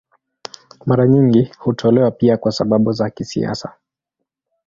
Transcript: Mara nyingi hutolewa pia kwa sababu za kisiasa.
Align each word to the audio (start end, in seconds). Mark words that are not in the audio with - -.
Mara 0.85 1.07
nyingi 1.07 1.51
hutolewa 1.57 2.11
pia 2.11 2.37
kwa 2.37 2.51
sababu 2.51 2.91
za 2.91 3.09
kisiasa. 3.09 3.77